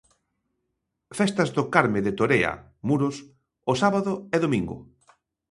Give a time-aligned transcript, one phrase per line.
[1.19, 2.53] Festas do Carme de Torea,
[2.87, 3.15] Muros,
[3.71, 4.77] o sábado e domingo.